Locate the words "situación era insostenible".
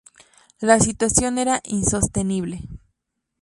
0.79-2.61